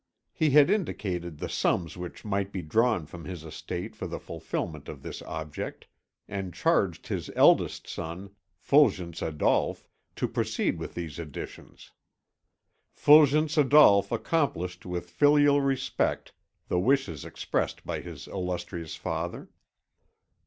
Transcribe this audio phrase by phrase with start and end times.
[0.33, 4.89] He had indicated the sums which might be drawn from his estate for the fulfilment
[4.89, 5.85] of this object,
[6.27, 9.85] and charged his eldest son, Fulgence Adolphe,
[10.15, 11.91] to proceed with these additions.
[12.91, 16.33] Fulgence Adolphe accomplished with filial respect
[16.67, 19.51] the wishes expressed by his illustrious father.